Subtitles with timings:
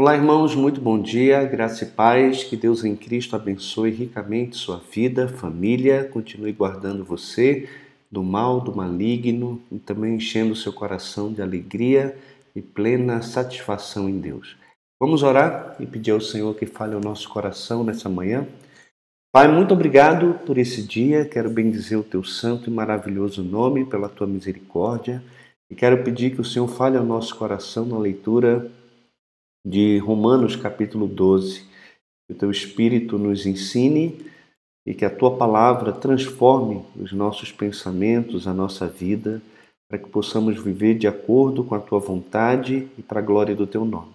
[0.00, 4.78] Olá, irmãos, muito bom dia, graça e paz, que Deus em Cristo abençoe ricamente sua
[4.78, 7.68] vida, família, continue guardando você
[8.10, 12.16] do mal, do maligno e também enchendo seu coração de alegria
[12.56, 14.56] e plena satisfação em Deus.
[14.98, 18.46] Vamos orar e pedir ao Senhor que fale ao nosso coração nessa manhã.
[19.30, 24.08] Pai, muito obrigado por esse dia, quero bendizer o teu santo e maravilhoso nome pela
[24.08, 25.22] tua misericórdia
[25.70, 28.79] e quero pedir que o Senhor fale ao nosso coração na leitura
[29.64, 31.64] de Romanos capítulo 12.
[32.26, 34.26] Que o teu Espírito nos ensine
[34.86, 39.42] e que a tua palavra transforme os nossos pensamentos, a nossa vida,
[39.88, 43.66] para que possamos viver de acordo com a tua vontade e para a glória do
[43.66, 44.12] teu nome.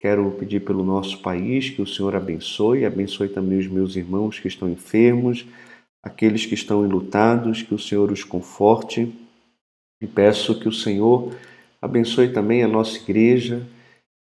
[0.00, 4.48] Quero pedir pelo nosso país que o Senhor abençoe, abençoe também os meus irmãos que
[4.48, 5.46] estão enfermos,
[6.02, 9.10] aqueles que estão enlutados, que o Senhor os conforte.
[10.02, 11.34] E peço que o Senhor
[11.80, 13.66] abençoe também a nossa igreja,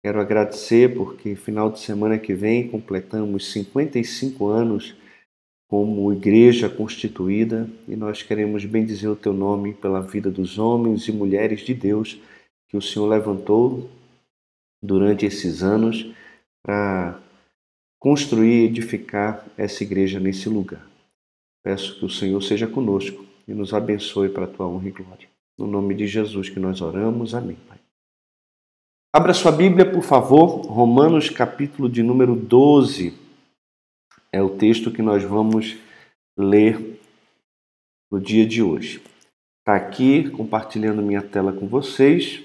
[0.04, 4.96] Quero agradecer porque final de semana que vem completamos 55 anos
[5.70, 11.12] como igreja constituída e nós queremos bendizer o teu nome pela vida dos homens e
[11.12, 12.20] mulheres de Deus
[12.68, 13.90] que o Senhor levantou
[14.82, 16.12] durante esses anos
[16.64, 17.22] para
[18.00, 20.86] construir e edificar essa igreja nesse lugar.
[21.64, 25.30] Peço que o Senhor seja conosco e nos abençoe para a tua honra e glória.
[25.58, 27.36] No nome de Jesus que nós oramos.
[27.36, 27.81] Amém, Pai.
[29.14, 33.14] Abra sua Bíblia, por favor, Romanos capítulo de número 12.
[34.32, 35.78] É o texto que nós vamos
[36.38, 36.98] ler
[38.10, 39.04] no dia de hoje.
[39.60, 42.42] Está aqui compartilhando minha tela com vocês.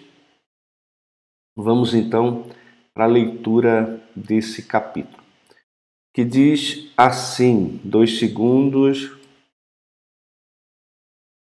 [1.56, 2.50] Vamos então
[2.92, 5.22] para a leitura desse capítulo,
[6.12, 9.16] que diz assim: dois segundos.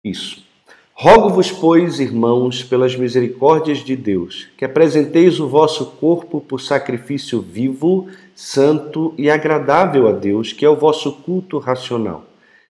[0.04, 0.51] Isso.
[0.94, 8.08] Rogo-vos, pois, irmãos, pelas misericórdias de Deus, que apresenteis o vosso corpo por sacrifício vivo,
[8.34, 12.24] santo e agradável a Deus, que é o vosso culto racional.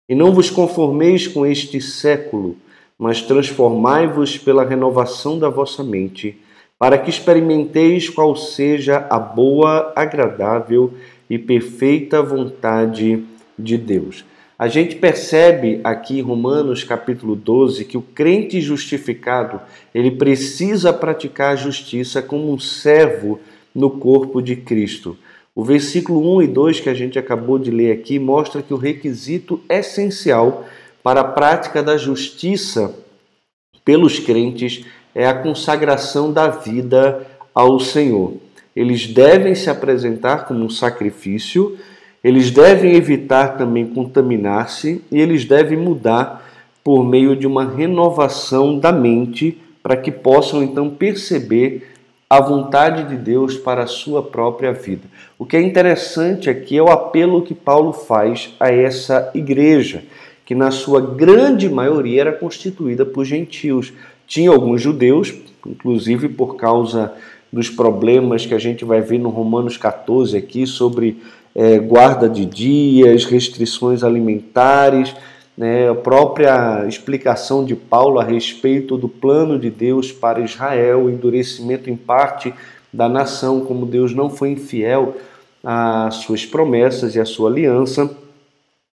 [0.09, 2.56] E não vos conformeis com este século,
[2.99, 6.41] mas transformai-vos pela renovação da vossa mente,
[6.78, 10.93] para que experimenteis qual seja a boa, agradável
[11.28, 13.22] e perfeita vontade
[13.59, 14.25] de Deus.
[14.59, 19.61] A gente percebe aqui em Romanos capítulo 12 que o crente justificado,
[19.94, 23.39] ele precisa praticar a justiça como um servo
[23.75, 25.15] no corpo de Cristo.
[25.55, 28.78] O versículo 1 e 2 que a gente acabou de ler aqui mostra que o
[28.78, 30.65] requisito essencial
[31.03, 32.95] para a prática da justiça
[33.84, 38.34] pelos crentes é a consagração da vida ao Senhor.
[38.75, 41.78] Eles devem se apresentar como um sacrifício
[42.26, 46.44] eles devem evitar também contaminar-se e eles devem mudar
[46.82, 51.88] por meio de uma renovação da mente para que possam então perceber
[52.28, 55.04] a vontade de Deus para a sua própria vida.
[55.38, 60.03] O que é interessante aqui é o apelo que Paulo faz a essa igreja,
[60.44, 63.92] que na sua grande maioria era constituída por gentios.
[64.26, 65.32] Tinha alguns judeus,
[65.65, 67.12] inclusive por causa
[67.53, 71.22] dos problemas que a gente vai ver no Romanos 14 aqui sobre
[71.56, 75.17] é, guarda de dias, restrições alimentares,
[75.56, 81.11] né, a própria explicação de Paulo a respeito do plano de Deus para Israel, o
[81.11, 82.53] endurecimento em parte
[82.93, 85.16] da nação, como Deus não foi infiel
[85.65, 88.15] às suas promessas e à sua aliança.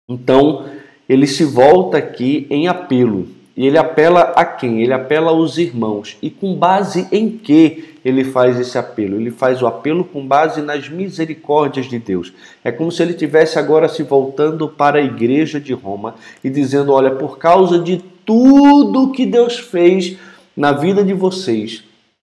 [0.07, 0.65] Então,
[1.07, 3.27] ele se volta aqui em apelo.
[3.55, 4.81] E ele apela a quem?
[4.81, 6.17] Ele apela aos irmãos.
[6.21, 9.19] E com base em que ele faz esse apelo?
[9.19, 12.33] Ele faz o apelo com base nas misericórdias de Deus.
[12.63, 16.91] É como se ele tivesse agora se voltando para a igreja de Roma e dizendo:
[16.91, 20.17] Olha, por causa de tudo que Deus fez
[20.57, 21.83] na vida de vocês,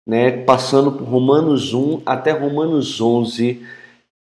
[0.06, 3.62] né, passando por Romanos 1 até Romanos 11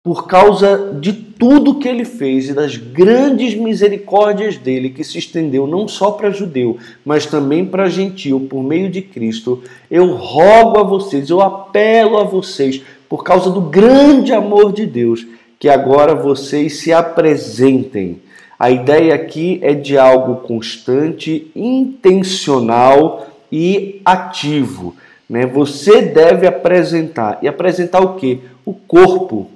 [0.05, 5.67] por causa de tudo que ele fez e das grandes misericórdias dele que se estendeu
[5.67, 10.83] não só para judeu, mas também para gentil por meio de Cristo, eu rogo a
[10.83, 15.27] vocês, eu apelo a vocês, por causa do grande amor de Deus,
[15.59, 18.21] que agora vocês se apresentem.
[18.59, 24.95] A ideia aqui é de algo constante, intencional e ativo.
[25.29, 25.47] Né?
[25.47, 27.39] Você deve apresentar.
[27.41, 28.41] E apresentar o que?
[28.65, 29.49] O corpo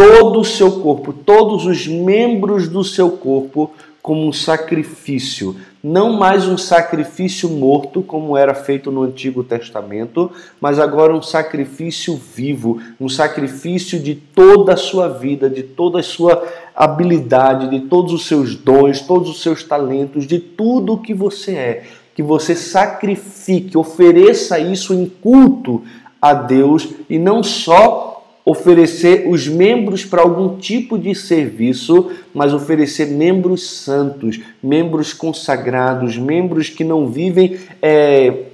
[0.00, 3.70] todo o seu corpo, todos os membros do seu corpo,
[4.00, 10.78] como um sacrifício, não mais um sacrifício morto, como era feito no Antigo Testamento, mas
[10.78, 16.48] agora um sacrifício vivo, um sacrifício de toda a sua vida, de toda a sua
[16.74, 21.52] habilidade, de todos os seus dons, todos os seus talentos, de tudo o que você
[21.52, 21.84] é.
[22.14, 25.82] Que você sacrifique, ofereça isso em culto
[26.22, 28.09] a Deus e não só
[28.44, 36.68] oferecer os membros para algum tipo de serviço, mas oferecer membros santos, membros consagrados, membros
[36.68, 38.44] que não vivem é,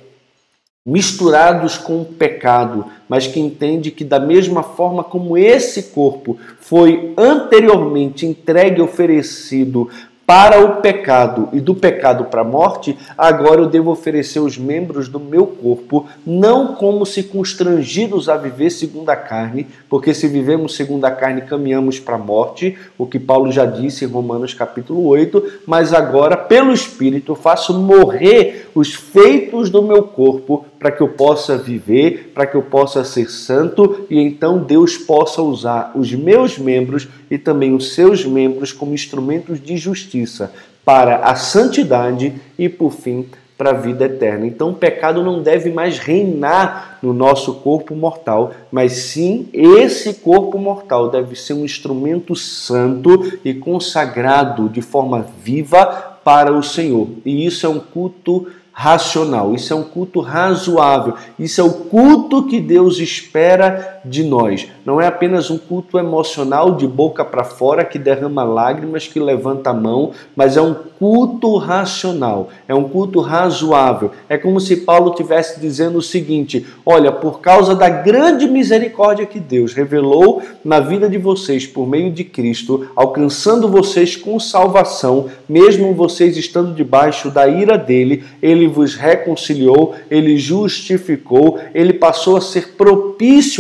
[0.85, 7.13] misturados com o pecado, mas que entende que da mesma forma como esse corpo foi
[7.17, 9.89] anteriormente entregue e oferecido
[10.27, 15.09] para o pecado e do pecado para a morte, agora eu devo oferecer os membros
[15.09, 20.75] do meu corpo, não como se constrangidos a viver segundo a carne, porque se vivemos
[20.75, 25.07] segundo a carne, caminhamos para a morte, o que Paulo já disse em Romanos capítulo
[25.07, 31.09] 8, mas agora, pelo Espírito, faço morrer os feitos do meu corpo para que eu
[31.09, 36.59] possa viver, para que eu possa ser santo e então Deus possa usar os meus
[36.59, 40.53] membros e também os seus membros como instrumentos de justiça
[40.85, 43.27] para a santidade e, por fim,
[43.59, 44.47] para a vida eterna.
[44.47, 50.59] Então, o pecado não deve mais reinar no nosso corpo mortal, mas sim esse corpo
[50.59, 55.87] mortal deve ser um instrumento santo e consagrado de forma viva
[56.23, 57.09] para o Senhor.
[57.25, 62.47] E isso é um culto racional, isso é um culto razoável, isso é o culto
[62.47, 64.69] que Deus espera de nós.
[64.85, 69.71] Não é apenas um culto emocional de boca para fora que derrama lágrimas, que levanta
[69.71, 74.13] a mão, mas é um culto racional, é um culto razoável.
[74.29, 79.41] É como se Paulo tivesse dizendo o seguinte: olha, por causa da grande misericórdia que
[79.41, 85.95] Deus revelou na vida de vocês por meio de Cristo, alcançando vocês com salvação, mesmo
[85.95, 92.75] vocês estando debaixo da ira dele, ele vos reconciliou, ele justificou, ele passou a ser
[92.77, 93.16] propício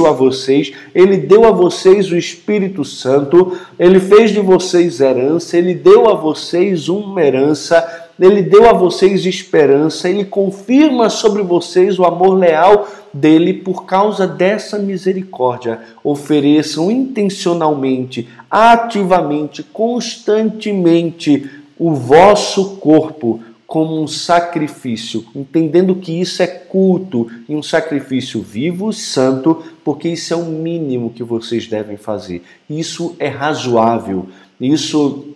[0.06, 5.74] a vocês, ele deu a vocês o Espírito Santo, ele fez de vocês herança, ele
[5.74, 12.04] deu a vocês uma herança, ele deu a vocês esperança, ele confirma sobre vocês o
[12.04, 15.80] amor leal dele por causa dessa misericórdia.
[16.02, 21.48] Ofereçam intencionalmente, ativamente, constantemente
[21.78, 28.92] o vosso corpo como um sacrifício, entendendo que isso é culto e um sacrifício vivo,
[28.92, 32.42] santo, porque isso é o mínimo que vocês devem fazer.
[32.70, 34.28] Isso é razoável.
[34.60, 35.34] Isso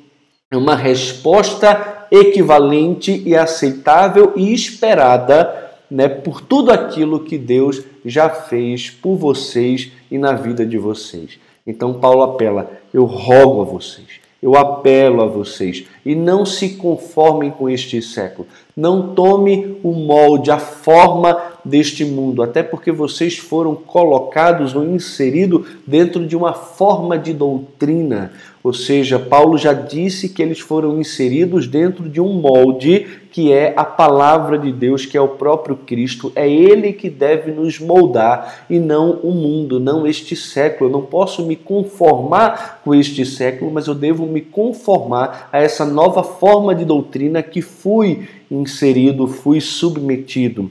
[0.51, 8.31] é uma resposta equivalente e aceitável e esperada né, por tudo aquilo que Deus já
[8.31, 11.39] fez por vocês e na vida de vocês.
[11.67, 17.51] Então Paulo apela: eu rogo a vocês eu apelo a vocês e não se conformem
[17.51, 18.49] com este século.
[18.77, 25.67] Não tome o molde, a forma deste mundo, até porque vocês foram colocados ou inseridos
[25.87, 28.33] dentro de uma forma de doutrina.
[28.63, 33.73] Ou seja, Paulo já disse que eles foram inseridos dentro de um molde que é
[33.75, 36.31] a palavra de Deus, que é o próprio Cristo.
[36.35, 40.91] É Ele que deve nos moldar e não o mundo, não este século.
[40.91, 45.87] Eu não posso me conformar com este século, mas eu devo me conformar a essa
[45.87, 50.71] nova forma de doutrina que fui inserido, fui submetido.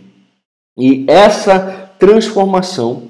[0.79, 3.09] E essa transformação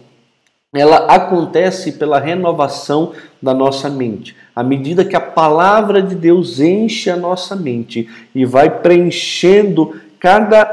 [0.73, 4.35] ela acontece pela renovação da nossa mente.
[4.55, 10.65] À medida que a palavra de Deus enche a nossa mente e vai preenchendo cada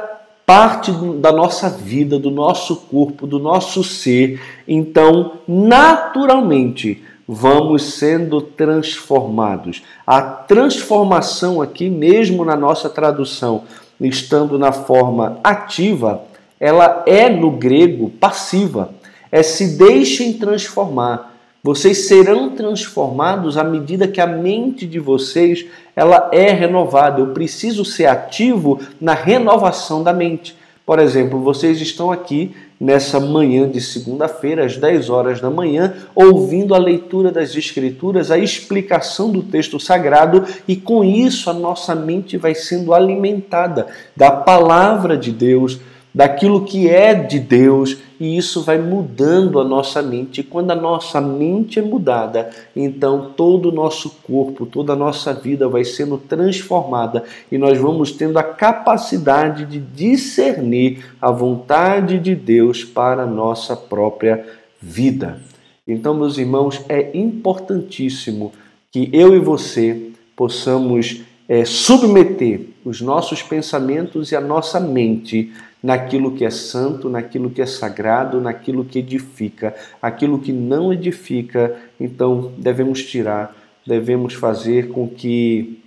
[0.45, 9.83] parte da nossa vida, do nosso corpo, do nosso ser, então, naturalmente, vamos sendo transformados.
[10.07, 13.65] A transformação aqui, mesmo na nossa tradução,
[14.01, 16.23] estando na forma ativa,
[16.59, 18.95] ela é no grego passiva
[19.31, 21.35] é se deixem transformar.
[21.63, 27.21] Vocês serão transformados à medida que a mente de vocês ela é renovada.
[27.21, 30.57] Eu preciso ser ativo na renovação da mente.
[30.87, 36.75] Por exemplo, vocês estão aqui nessa manhã de segunda-feira, às 10 horas da manhã, ouvindo
[36.75, 42.37] a leitura das Escrituras, a explicação do texto sagrado, e com isso a nossa mente
[42.37, 45.81] vai sendo alimentada da palavra de Deus,
[46.17, 50.41] daquilo que é de Deus, e isso vai mudando a nossa mente.
[50.41, 55.35] E quando a nossa mente é mudada, então todo o nosso corpo, toda a nossa
[55.35, 62.35] vida vai sendo transformada e nós vamos tendo a capacidade de discernir a vontade de
[62.35, 64.43] Deus para a nossa própria
[64.81, 65.39] vida.
[65.87, 68.55] Então, meus irmãos, é importantíssimo
[68.91, 75.53] que eu e você possamos é, submeter os nossos pensamentos e a nossa mente
[75.87, 79.73] naquilo que é santo, naquilo que é sagrado, naquilo que edifica.
[80.03, 85.81] Aquilo que não edifica, então devemos tirar, devemos fazer com que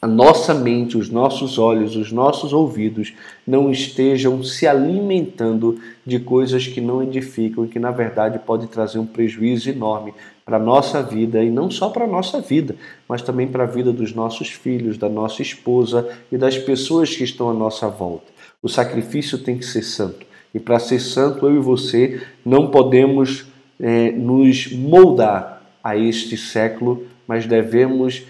[0.00, 3.14] a nossa mente, os nossos olhos, os nossos ouvidos
[3.46, 8.98] não estejam se alimentando de coisas que não edificam e que na verdade pode trazer
[8.98, 10.12] um prejuízo enorme
[10.44, 12.74] para a nossa vida e não só para a nossa vida,
[13.08, 17.22] mas também para a vida dos nossos filhos, da nossa esposa e das pessoas que
[17.22, 18.32] estão à nossa volta.
[18.62, 23.46] O sacrifício tem que ser santo e para ser santo eu e você não podemos
[23.80, 28.24] é, nos moldar a este século, mas devemos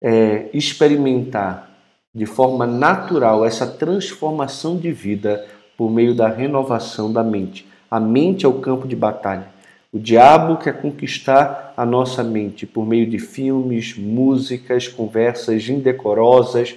[0.00, 1.70] é, experimentar
[2.14, 5.44] de forma natural essa transformação de vida
[5.76, 7.66] por meio da renovação da mente.
[7.90, 9.48] A mente é o campo de batalha.
[9.92, 16.74] O diabo quer conquistar a nossa mente por meio de filmes, músicas, conversas indecorosas,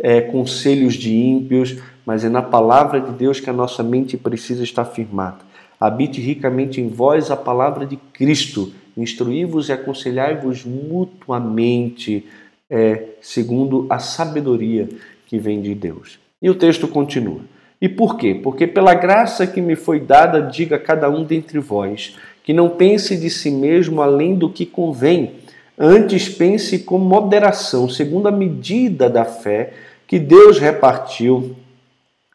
[0.00, 4.64] é, conselhos de ímpios, mas é na palavra de Deus que a nossa mente precisa
[4.64, 5.38] estar firmada.
[5.78, 8.72] Habite ricamente em vós a palavra de Cristo.
[8.96, 12.26] Instruí-vos e aconselhai-vos mutuamente
[12.68, 14.88] é, segundo a sabedoria
[15.26, 16.18] que vem de Deus.
[16.42, 17.40] E o texto continua.
[17.80, 18.34] E por quê?
[18.34, 22.68] Porque pela graça que me foi dada, diga a cada um dentre vós, que não
[22.68, 25.32] pense de si mesmo além do que convém,
[25.78, 29.72] antes pense com moderação, segundo a medida da fé
[30.10, 31.56] que Deus repartiu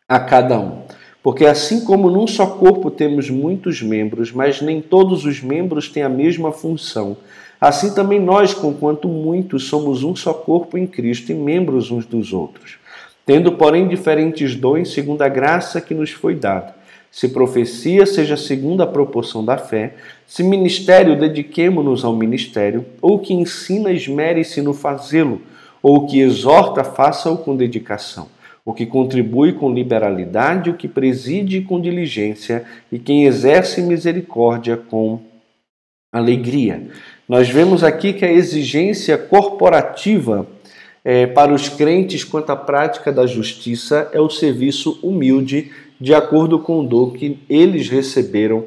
[0.08, 0.80] a cada um.
[1.22, 6.02] Porque assim como num só corpo temos muitos membros, mas nem todos os membros têm
[6.02, 7.18] a mesma função,
[7.60, 12.34] Assim também nós, conquanto muitos, somos um só corpo em Cristo e membros uns dos
[12.34, 12.78] outros,
[13.26, 16.76] tendo, porém, diferentes dons segundo a graça que nos foi dada.
[17.10, 19.96] Se profecia, seja segundo a proporção da fé,
[20.28, 25.42] se ministério, dediquemo-nos ao ministério, ou que ensina, esmere-se no fazê-lo,
[25.88, 28.28] ou que exorta, faça-o com dedicação
[28.66, 35.20] o que contribui com liberalidade, o que preside com diligência, e quem exerce misericórdia com
[36.12, 36.88] alegria.
[37.30, 40.48] Nós vemos aqui que a exigência corporativa
[41.04, 46.58] é, para os crentes quanto à prática da justiça é o serviço humilde, de acordo
[46.58, 48.66] com o dom que eles receberam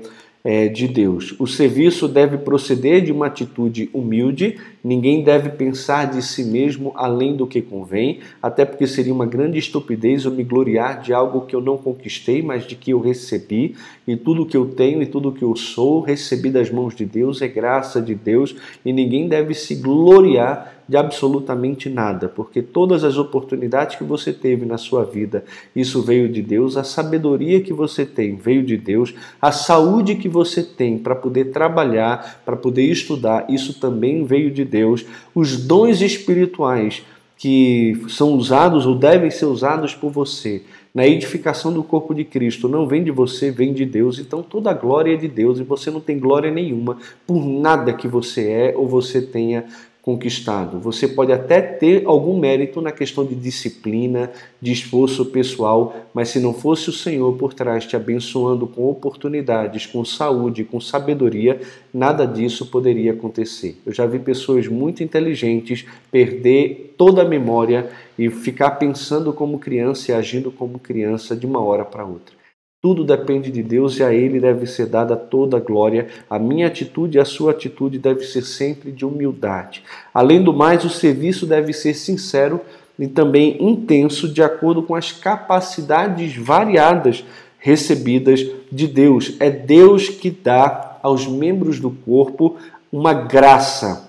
[0.48, 1.34] é, de Deus.
[1.38, 7.36] O serviço deve proceder de uma atitude humilde, ninguém deve pensar de si mesmo além
[7.36, 11.54] do que convém, até porque seria uma grande estupidez eu me gloriar de algo que
[11.54, 13.74] eu não conquistei, mas de que eu recebi,
[14.06, 17.42] e tudo que eu tenho e tudo que eu sou, recebi das mãos de Deus,
[17.42, 23.18] é graça de Deus, e ninguém deve se gloriar de absolutamente nada, porque todas as
[23.18, 25.44] oportunidades que você teve na sua vida,
[25.76, 30.28] isso veio de Deus, a sabedoria que você tem veio de Deus, a saúde que
[30.28, 35.04] você tem para poder trabalhar, para poder estudar, isso também veio de Deus,
[35.34, 37.04] os dons espirituais
[37.36, 40.62] que são usados ou devem ser usados por você
[40.94, 44.18] na edificação do corpo de Cristo não vem de você, vem de Deus.
[44.18, 47.92] Então toda a glória é de Deus e você não tem glória nenhuma por nada
[47.92, 49.64] que você é ou você tenha
[50.08, 50.80] conquistado.
[50.80, 56.40] Você pode até ter algum mérito na questão de disciplina, de esforço pessoal, mas se
[56.40, 61.60] não fosse o Senhor por trás te abençoando com oportunidades, com saúde, com sabedoria,
[61.92, 63.78] nada disso poderia acontecer.
[63.84, 70.10] Eu já vi pessoas muito inteligentes perder toda a memória e ficar pensando como criança
[70.10, 72.37] e agindo como criança de uma hora para outra.
[72.80, 76.06] Tudo depende de Deus e a Ele deve ser dada toda a glória.
[76.30, 79.82] A minha atitude e a sua atitude deve ser sempre de humildade.
[80.14, 82.60] Além do mais, o serviço deve ser sincero
[82.96, 87.24] e também intenso, de acordo com as capacidades variadas
[87.58, 89.34] recebidas de Deus.
[89.40, 92.58] É Deus que dá aos membros do corpo
[92.92, 94.07] uma graça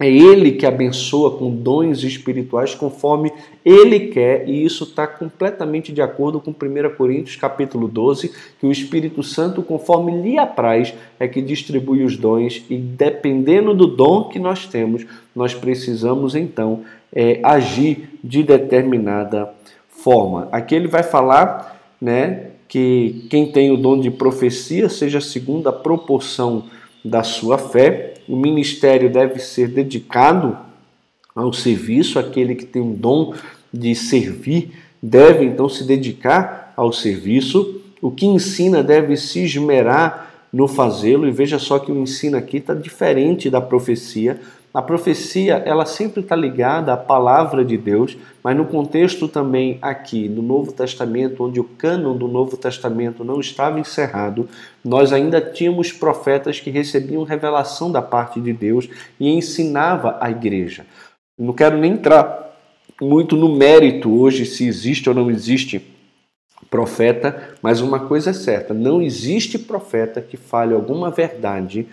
[0.00, 3.32] é Ele que abençoa com dons espirituais conforme
[3.64, 8.72] Ele quer, e isso está completamente de acordo com 1 Coríntios capítulo 12, que o
[8.72, 14.38] Espírito Santo, conforme lhe apraz, é que distribui os dons, e dependendo do dom que
[14.38, 19.52] nós temos, nós precisamos então é, agir de determinada
[19.88, 20.48] forma.
[20.52, 25.72] Aqui ele vai falar né, que quem tem o dom de profecia seja segundo a
[25.72, 26.64] proporção
[27.04, 30.56] da sua fé o ministério deve ser dedicado
[31.34, 33.34] ao serviço, aquele que tem um dom
[33.72, 37.80] de servir deve então se dedicar ao serviço.
[38.00, 42.56] O que ensina deve se esmerar no fazê-lo, e veja só que o ensino aqui
[42.56, 44.40] está diferente da profecia.
[44.78, 50.28] A profecia, ela sempre está ligada à palavra de Deus, mas no contexto também aqui
[50.28, 54.48] no Novo Testamento, onde o cânon do Novo Testamento não estava encerrado,
[54.84, 60.86] nós ainda tínhamos profetas que recebiam revelação da parte de Deus e ensinava a igreja.
[61.36, 62.56] Não quero nem entrar
[63.02, 65.84] muito no mérito hoje se existe ou não existe
[66.70, 71.88] profeta, mas uma coisa é certa, não existe profeta que fale alguma verdade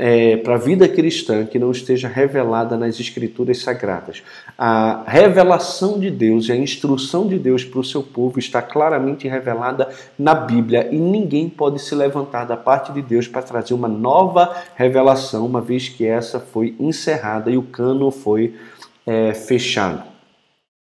[0.00, 4.22] é, para a vida cristã que não esteja revelada nas Escrituras Sagradas.
[4.56, 9.26] A revelação de Deus e a instrução de Deus para o seu povo está claramente
[9.26, 13.88] revelada na Bíblia e ninguém pode se levantar da parte de Deus para trazer uma
[13.88, 18.54] nova revelação, uma vez que essa foi encerrada e o cano foi
[19.04, 20.04] é, fechado.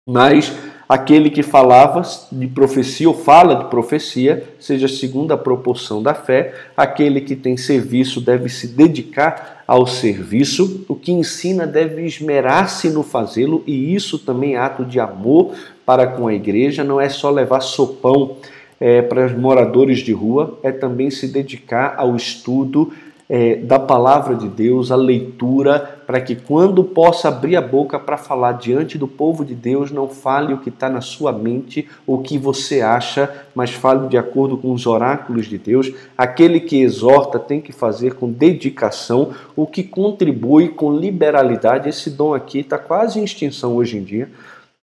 [0.08, 0.50] Mas
[0.92, 6.52] aquele que falava de profecia ou fala de profecia, seja segundo a proporção da fé,
[6.76, 13.02] aquele que tem serviço deve se dedicar ao serviço, o que ensina deve esmerar-se no
[13.02, 15.54] fazê-lo, e isso também é ato de amor
[15.86, 18.36] para com a igreja, não é só levar sopão
[18.78, 22.92] é, para os moradores de rua, é também se dedicar ao estudo
[23.34, 28.18] é, da palavra de Deus, a leitura, para que quando possa abrir a boca para
[28.18, 32.18] falar diante do povo de Deus, não fale o que está na sua mente, o
[32.18, 35.90] que você acha, mas fale de acordo com os oráculos de Deus.
[36.14, 41.88] Aquele que exorta tem que fazer com dedicação, o que contribui com liberalidade.
[41.88, 44.28] Esse dom aqui está quase em extinção hoje em dia.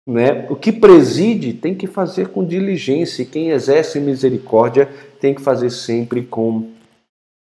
[0.06, 0.46] Né?
[0.48, 4.88] O que preside tem que fazer com diligência, e quem exerce misericórdia
[5.20, 6.77] tem que fazer sempre com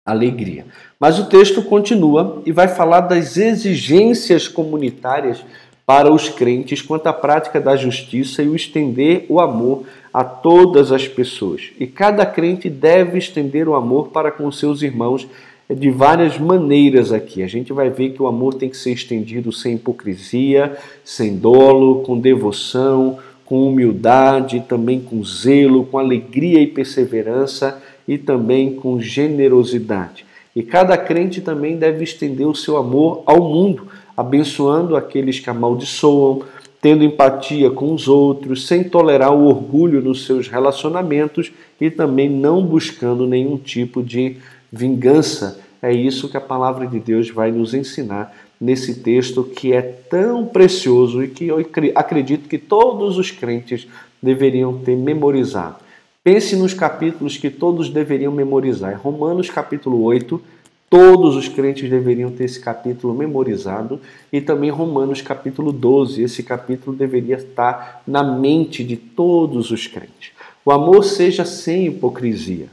[0.07, 0.65] alegria.
[0.99, 5.45] Mas o texto continua e vai falar das exigências comunitárias
[5.85, 10.91] para os crentes quanto à prática da justiça e o estender o amor a todas
[10.93, 11.71] as pessoas.
[11.79, 15.29] E cada crente deve estender o amor para com seus irmãos
[15.69, 17.43] de várias maneiras aqui.
[17.43, 22.03] A gente vai ver que o amor tem que ser estendido sem hipocrisia, sem dolo,
[22.03, 30.25] com devoção, com humildade, também com zelo, com alegria e perseverança e também com generosidade.
[30.55, 36.43] E cada crente também deve estender o seu amor ao mundo, abençoando aqueles que amaldiçoam,
[36.81, 42.63] tendo empatia com os outros, sem tolerar o orgulho nos seus relacionamentos e também não
[42.63, 44.37] buscando nenhum tipo de
[44.73, 45.61] vingança.
[45.83, 50.47] É isso que a palavra de Deus vai nos ensinar nesse texto que é tão
[50.47, 51.59] precioso e que eu
[51.95, 53.87] acredito que todos os crentes
[54.23, 55.86] deveriam ter memorizado.
[56.27, 59.01] Pense nos capítulos que todos deveriam memorizar.
[59.01, 60.43] Romanos capítulo 8,
[60.91, 64.01] todos os crentes deveriam ter esse capítulo memorizado.
[64.33, 70.33] E também Romanos capítulo 12, esse capítulo deveria estar na mente de todos os crentes.
[70.65, 72.67] O amor seja sem hipocrisia.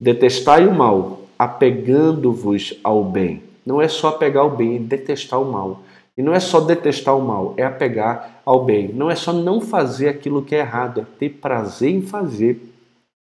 [0.00, 3.42] Detestai o mal, apegando-vos ao bem.
[3.66, 5.82] Não é só apegar ao bem, é detestar o mal.
[6.16, 8.92] E não é só detestar o mal, é apegar ao bem.
[8.94, 12.68] Não é só não fazer aquilo que é errado, é ter prazer em fazer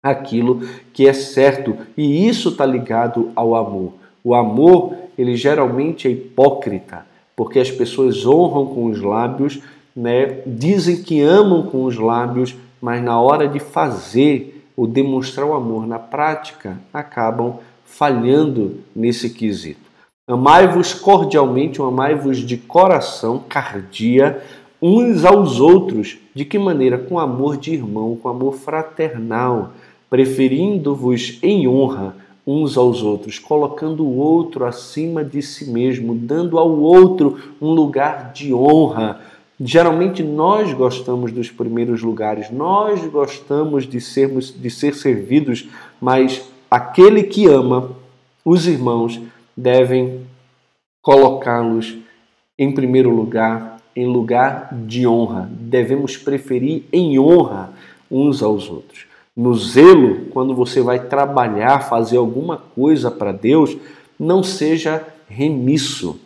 [0.05, 0.61] aquilo
[0.93, 3.93] que é certo, e isso está ligado ao amor.
[4.23, 9.59] O amor, ele geralmente é hipócrita, porque as pessoas honram com os lábios,
[9.95, 10.41] né?
[10.45, 15.87] dizem que amam com os lábios, mas na hora de fazer ou demonstrar o amor
[15.87, 19.79] na prática, acabam falhando nesse quesito.
[20.27, 24.43] Amai-vos cordialmente, amai-vos de coração, cardia,
[24.79, 26.17] uns aos outros.
[26.33, 26.97] De que maneira?
[26.97, 29.71] Com amor de irmão, com amor fraternal
[30.09, 32.15] preferindo-vos em honra
[32.45, 38.31] uns aos outros, colocando o outro acima de si mesmo, dando ao outro um lugar
[38.33, 39.19] de honra.
[39.59, 45.67] Geralmente nós gostamos dos primeiros lugares, nós gostamos de sermos de ser servidos,
[45.99, 47.91] mas aquele que ama
[48.43, 49.19] os irmãos
[49.57, 50.21] devem
[51.01, 51.97] colocá-los
[52.59, 55.49] em primeiro lugar, em lugar de honra.
[55.51, 57.73] Devemos preferir em honra
[58.11, 63.75] uns aos outros no zelo, quando você vai trabalhar, fazer alguma coisa para Deus,
[64.17, 66.19] não seja remisso.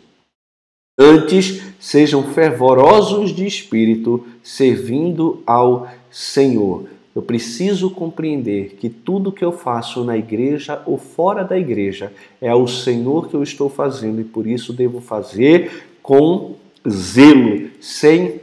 [0.98, 6.84] Antes, sejam fervorosos de espírito, servindo ao Senhor.
[7.14, 12.48] Eu preciso compreender que tudo que eu faço na igreja ou fora da igreja é
[12.48, 16.54] ao Senhor que eu estou fazendo e por isso devo fazer com
[16.88, 18.40] zelo, sem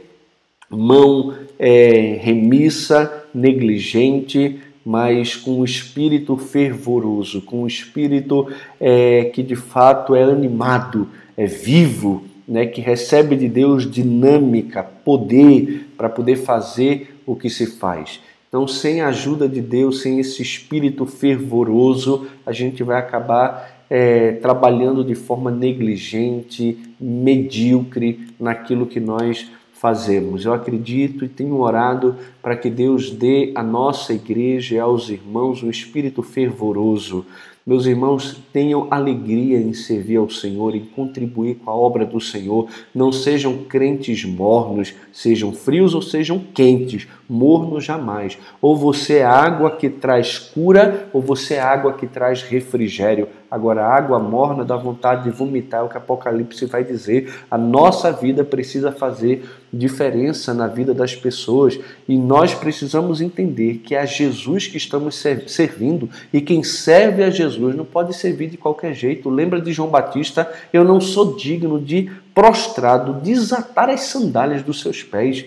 [0.68, 8.48] mão é, remissa, negligente, mas com um espírito fervoroso, com um espírito
[8.80, 15.88] é, que de fato é animado, é vivo, né, que recebe de Deus dinâmica, poder
[15.96, 18.20] para poder fazer o que se faz.
[18.48, 24.32] Então, sem a ajuda de Deus, sem esse espírito fervoroso, a gente vai acabar é,
[24.32, 30.44] trabalhando de forma negligente, medíocre naquilo que nós fazemos.
[30.44, 35.62] Eu acredito e tenho orado para que Deus dê à nossa igreja e aos irmãos
[35.62, 37.24] um espírito fervoroso.
[37.68, 42.66] Meus irmãos, tenham alegria em servir ao Senhor, em contribuir com a obra do Senhor.
[42.94, 48.38] Não sejam crentes mornos, sejam frios ou sejam quentes, mornos jamais.
[48.62, 53.28] Ou você é água que traz cura, ou você é água que traz refrigério.
[53.50, 57.34] Agora, água morna dá vontade de vomitar, é o que Apocalipse vai dizer.
[57.50, 61.78] A nossa vida precisa fazer diferença na vida das pessoas
[62.08, 67.30] e nós precisamos entender que é a Jesus que estamos servindo e quem serve a
[67.30, 69.28] Jesus não pode servir de qualquer jeito.
[69.28, 70.50] Lembra de João Batista?
[70.72, 75.44] Eu não sou digno de prostrado desatar as sandálias dos seus pés.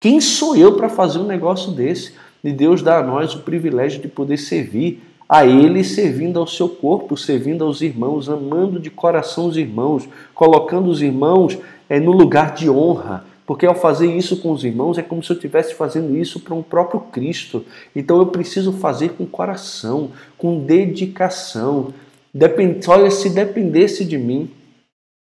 [0.00, 2.12] Quem sou eu para fazer um negócio desse?
[2.42, 6.68] E Deus dá a nós o privilégio de poder servir a Ele, servindo ao seu
[6.68, 12.54] corpo, servindo aos irmãos, amando de coração os irmãos, colocando os irmãos é, no lugar
[12.54, 13.24] de honra.
[13.46, 16.54] Porque ao fazer isso com os irmãos é como se eu estivesse fazendo isso para
[16.54, 17.64] um próprio Cristo.
[17.96, 21.94] Então eu preciso fazer com coração, com dedicação.
[22.32, 22.86] Depend...
[22.86, 24.50] Olha, se dependesse de mim,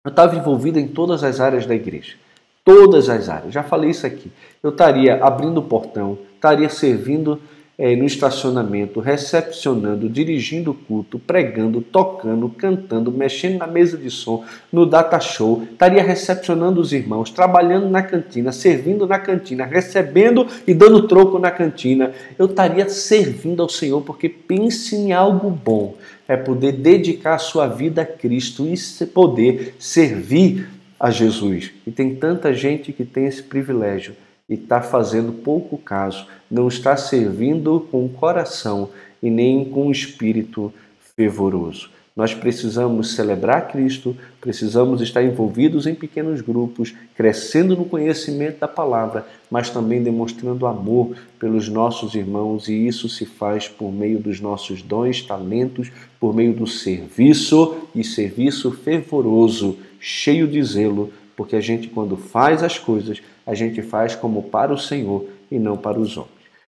[0.06, 2.16] eu estava envolvido em todas as áreas da igreja.
[2.64, 3.54] Todas as áreas.
[3.54, 4.32] Já falei isso aqui.
[4.64, 7.42] Eu estaria abrindo o portão, estaria servindo
[7.78, 14.44] é, no estacionamento, recepcionando, dirigindo o culto, pregando, tocando, cantando, mexendo na mesa de som,
[14.72, 20.74] no data show, estaria recepcionando os irmãos, trabalhando na cantina, servindo na cantina, recebendo e
[20.74, 22.12] dando troco na cantina.
[22.38, 25.96] Eu estaria servindo ao Senhor, porque pense em algo bom,
[26.28, 31.72] é poder dedicar a sua vida a Cristo e poder servir a Jesus.
[31.86, 34.14] E tem tanta gente que tem esse privilégio
[34.50, 38.90] e está fazendo pouco caso, não está servindo com o coração
[39.22, 40.74] e nem com o espírito
[41.16, 41.90] fervoroso.
[42.16, 49.26] Nós precisamos celebrar Cristo, precisamos estar envolvidos em pequenos grupos, crescendo no conhecimento da palavra,
[49.50, 54.84] mas também demonstrando amor pelos nossos irmãos, e isso se faz por meio dos nossos
[54.84, 61.88] dons, talentos, por meio do serviço e serviço fervoroso, cheio de zelo, porque a gente,
[61.88, 66.18] quando faz as coisas, a gente faz como para o Senhor e não para os
[66.18, 66.32] homens.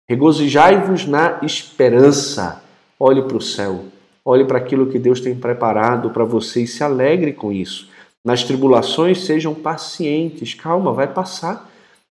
[0.09, 2.63] Regozijai-vos na esperança.
[2.99, 3.85] Olhe para o céu,
[4.25, 7.89] olhe para aquilo que Deus tem preparado para você e se alegre com isso.
[8.25, 10.53] Nas tribulações, sejam pacientes.
[10.53, 11.69] Calma, vai passar,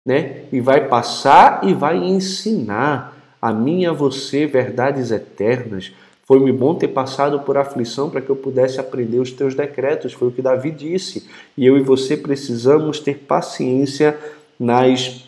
[0.05, 0.43] né?
[0.51, 5.91] E vai passar e vai ensinar a mim e a você verdades eternas.
[6.25, 10.13] Foi-me bom ter passado por aflição para que eu pudesse aprender os teus decretos.
[10.13, 11.29] Foi o que Davi disse.
[11.57, 14.17] E eu e você precisamos ter paciência
[14.63, 15.25] nas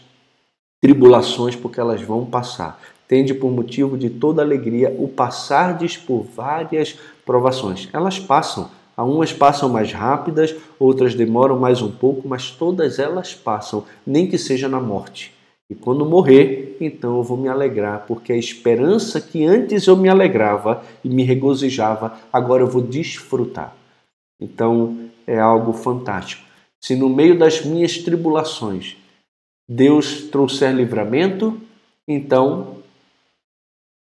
[0.82, 2.80] tribulações, porque elas vão passar.
[3.08, 7.89] Tende por motivo de toda alegria o passardes por várias provações.
[7.93, 8.69] Elas passam.
[8.98, 14.38] Umas passam mais rápidas, outras demoram mais um pouco, mas todas elas passam, nem que
[14.38, 15.34] seja na morte.
[15.69, 20.08] E quando morrer, então eu vou me alegrar, porque a esperança que antes eu me
[20.08, 23.76] alegrava e me regozijava, agora eu vou desfrutar.
[24.39, 26.43] Então é algo fantástico.
[26.80, 28.95] Se no meio das minhas tribulações
[29.67, 31.60] Deus trouxer livramento,
[32.08, 32.78] então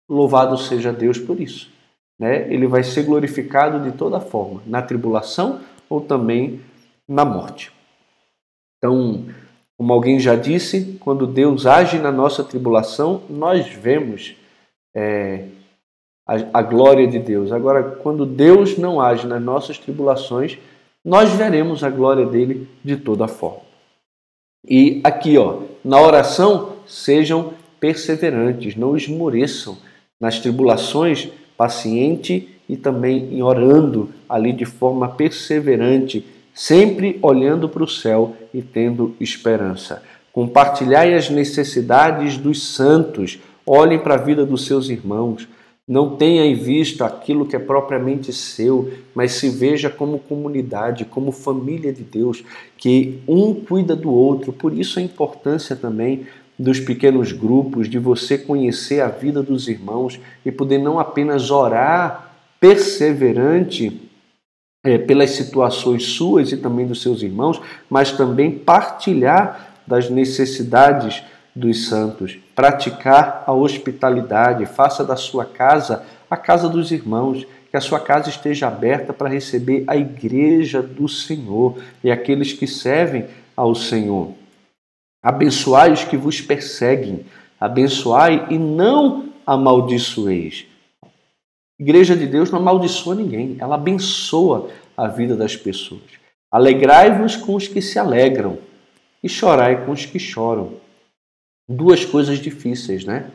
[0.09, 1.71] louvado seja Deus por isso.
[2.19, 2.53] Né?
[2.53, 6.61] Ele vai ser glorificado de toda forma, na tribulação ou também
[7.09, 7.73] na morte.
[8.79, 9.27] Então,
[9.77, 14.35] como alguém já disse, quando Deus age na nossa tribulação, nós vemos
[14.95, 15.47] é,
[16.27, 17.53] a, a glória de Deus.
[17.53, 20.59] Agora, quando Deus não age nas nossas tribulações,
[21.05, 23.72] nós veremos a glória dele de toda forma.
[24.69, 29.77] E aqui, ó, na oração, sejam perseverantes, não esmoreçam.
[30.21, 38.37] Nas tribulações, paciente e também orando ali de forma perseverante, sempre olhando para o céu
[38.55, 40.03] e tendo esperança.
[40.33, 45.49] Compartilhai as necessidades dos santos, olhem para a vida dos seus irmãos.
[45.93, 51.31] Não tenha em vista aquilo que é propriamente seu, mas se veja como comunidade, como
[51.31, 52.43] família de Deus,
[52.79, 54.55] que um cuida do outro.
[54.55, 56.27] Por isso a importância também
[56.59, 62.39] dos pequenos grupos, de você conhecer a vida dos irmãos e poder não apenas orar
[62.59, 64.01] perseverante
[64.83, 71.23] é, pelas situações suas e também dos seus irmãos, mas também partilhar das necessidades
[71.55, 77.81] dos santos, praticar a hospitalidade, faça da sua casa a casa dos irmãos, que a
[77.81, 83.75] sua casa esteja aberta para receber a igreja do Senhor e aqueles que servem ao
[83.75, 84.33] Senhor.
[85.23, 87.27] Abençoai os que vos perseguem,
[87.61, 90.65] abençoai e não amaldiçoeis.
[91.79, 96.01] igreja de Deus não amaldiçoa ninguém, ela abençoa a vida das pessoas.
[96.51, 98.59] Alegrai-vos com os que se alegram
[99.23, 100.75] e chorai com os que choram
[101.69, 103.31] duas coisas difíceis, né?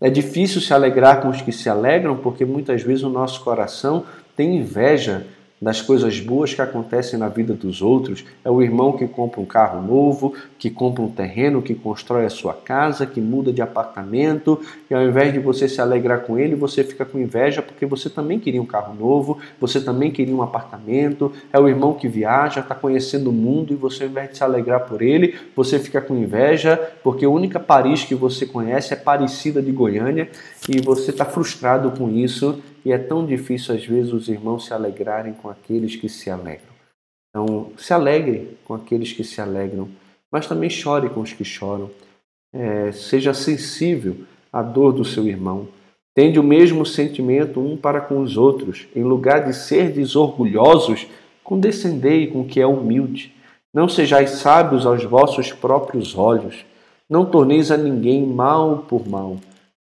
[0.00, 4.04] É difícil se alegrar com os que se alegram, porque muitas vezes o nosso coração
[4.36, 5.26] tem inveja
[5.62, 9.44] das coisas boas que acontecem na vida dos outros é o irmão que compra um
[9.44, 14.60] carro novo, que compra um terreno, que constrói a sua casa, que muda de apartamento,
[14.90, 18.10] e ao invés de você se alegrar com ele, você fica com inveja porque você
[18.10, 21.32] também queria um carro novo, você também queria um apartamento.
[21.52, 24.42] É o irmão que viaja, está conhecendo o mundo e você, ao invés de se
[24.42, 28.96] alegrar por ele, você fica com inveja porque a única Paris que você conhece é
[28.96, 30.28] parecida de Goiânia
[30.68, 34.74] e você está frustrado com isso e é tão difícil às vezes os irmãos se
[34.74, 36.72] alegrarem com aqueles que se alegram.
[37.30, 39.88] Então, se alegre com aqueles que se alegram,
[40.30, 41.90] mas também chore com os que choram.
[42.52, 44.16] É, seja sensível
[44.52, 45.68] à dor do seu irmão.
[46.14, 48.86] Tende o mesmo sentimento um para com os outros.
[48.94, 51.06] Em lugar de ser desorgulhosos,
[51.42, 53.34] condescendei com o que é humilde.
[53.72, 56.66] Não sejais sábios aos vossos próprios olhos.
[57.08, 59.38] Não torneis a ninguém mal por mal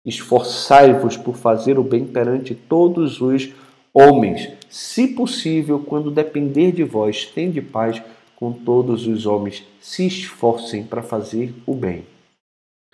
[0.08, 3.50] Esforçai-vos por fazer o bem perante todos os
[3.94, 4.50] homens.
[4.70, 8.02] Se possível, quando depender de vós, tende paz
[8.38, 9.66] com todos os homens.
[9.82, 12.06] Se esforcem para fazer o bem.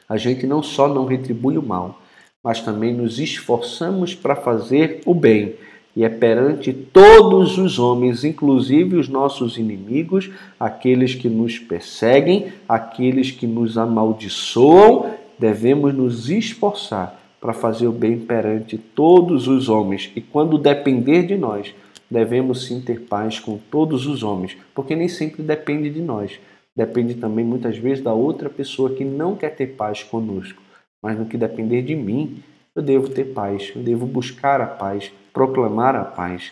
[0.09, 2.01] A gente não só não retribui o mal,
[2.43, 5.53] mas também nos esforçamos para fazer o bem.
[5.95, 13.29] E é perante todos os homens, inclusive os nossos inimigos, aqueles que nos perseguem, aqueles
[13.29, 20.21] que nos amaldiçoam devemos nos esforçar para fazer o bem perante todos os homens e,
[20.21, 21.75] quando depender de nós,
[22.09, 26.39] devemos sim ter paz com todos os homens, porque nem sempre depende de nós.
[26.75, 30.61] Depende também muitas vezes da outra pessoa que não quer ter paz conosco.
[31.01, 32.41] Mas no que depender de mim,
[32.75, 36.51] eu devo ter paz, eu devo buscar a paz, proclamar a paz.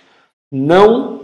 [0.52, 1.22] Não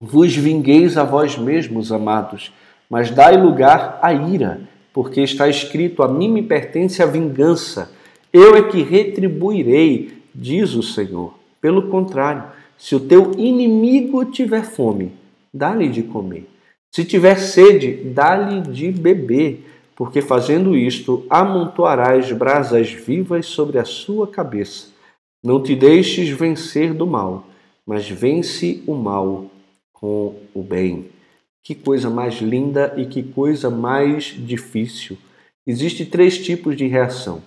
[0.00, 2.52] vos vingueis a vós mesmos, amados,
[2.88, 4.60] mas dai lugar à ira
[4.96, 7.92] porque está escrito: A mim me pertence a vingança,
[8.32, 11.34] eu é que retribuirei, diz o Senhor.
[11.60, 12.44] Pelo contrário,
[12.78, 15.12] se o teu inimigo tiver fome,
[15.52, 16.48] dá-lhe de comer.
[16.90, 24.26] Se tiver sede, dá-lhe de beber, porque fazendo isto, amontoarás brasas vivas sobre a sua
[24.26, 24.86] cabeça.
[25.44, 27.46] Não te deixes vencer do mal,
[27.84, 29.44] mas vence o mal
[29.92, 31.15] com o bem.
[31.66, 35.18] Que coisa mais linda e que coisa mais difícil.
[35.66, 37.42] Existem três tipos de reação.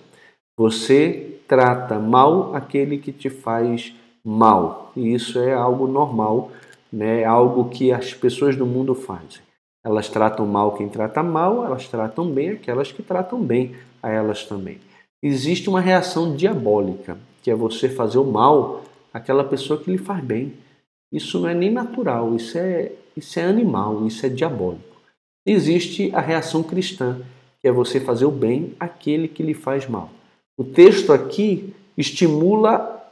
[0.58, 4.92] Você trata mal aquele que te faz mal.
[4.94, 6.52] E isso é algo normal,
[6.92, 7.22] né?
[7.22, 9.40] É algo que as pessoas do mundo fazem.
[9.82, 14.44] Elas tratam mal quem trata mal, elas tratam bem aquelas que tratam bem a elas
[14.44, 14.80] também.
[15.22, 18.82] Existe uma reação diabólica, que é você fazer o mal
[19.14, 20.52] àquela pessoa que lhe faz bem.
[21.12, 24.96] Isso não é nem natural, isso é isso é animal, isso é diabólico.
[25.44, 27.20] Existe a reação cristã,
[27.60, 30.10] que é você fazer o bem àquele que lhe faz mal.
[30.56, 33.02] O texto aqui estimula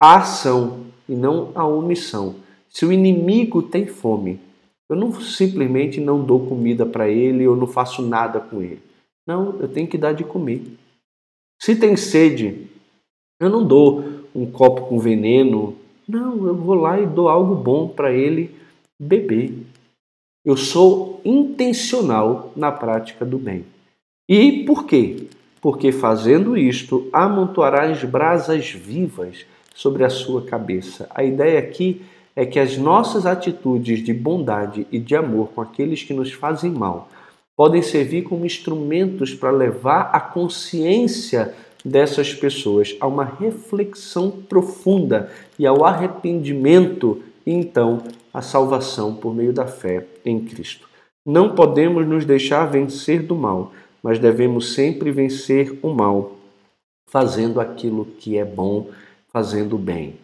[0.00, 2.36] a ação e não a omissão.
[2.68, 4.40] Se o inimigo tem fome,
[4.88, 8.82] eu não simplesmente não dou comida para ele ou não faço nada com ele.
[9.26, 10.62] Não, eu tenho que dar de comer.
[11.60, 12.66] Se tem sede,
[13.40, 15.76] eu não dou um copo com veneno.
[16.08, 18.54] Não, eu vou lá e dou algo bom para ele
[18.98, 19.54] beber.
[20.44, 23.64] Eu sou intencional na prática do bem.
[24.28, 25.28] E por quê?
[25.60, 31.08] Porque fazendo isto, amontoarás brasas vivas sobre a sua cabeça.
[31.10, 32.02] A ideia aqui
[32.34, 36.70] é que as nossas atitudes de bondade e de amor com aqueles que nos fazem
[36.70, 37.08] mal
[37.56, 45.66] podem servir como instrumentos para levar a consciência dessas pessoas a uma reflexão profunda e
[45.66, 50.88] ao arrependimento e então a salvação por meio da fé em Cristo.
[51.24, 56.36] Não podemos nos deixar vencer do mal, mas devemos sempre vencer o mal,
[57.08, 58.88] fazendo aquilo que é bom,
[59.32, 60.14] fazendo bem.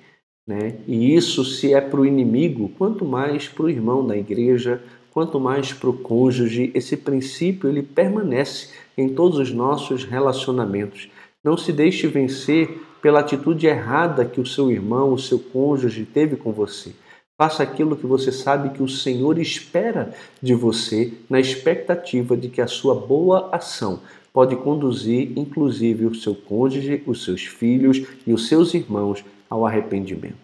[0.47, 0.77] Né?
[0.87, 5.39] E isso, se é para o inimigo, quanto mais para o irmão da igreja, quanto
[5.39, 11.09] mais para o cônjuge, esse princípio ele permanece em todos os nossos relacionamentos.
[11.45, 16.37] Não se deixe vencer pela atitude errada que o seu irmão, o seu cônjuge teve
[16.37, 16.93] com você.
[17.41, 22.61] Faça aquilo que você sabe que o Senhor espera de você, na expectativa de que
[22.61, 24.01] a sua boa ação
[24.33, 30.37] pode conduzir, inclusive, o seu cônjuge, os seus filhos e os seus irmãos ao arrependimento.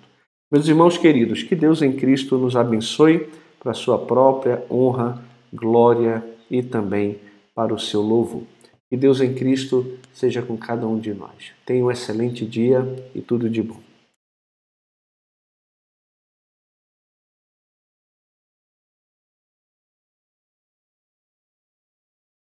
[0.50, 3.28] Meus irmãos queridos, que Deus em Cristo nos abençoe
[3.58, 5.20] para a sua própria honra,
[5.52, 7.18] glória e também
[7.54, 8.53] para o seu louvor.
[8.94, 11.50] Que Deus em Cristo seja com cada um de nós.
[11.66, 13.80] Tenha um excelente dia e tudo de bom.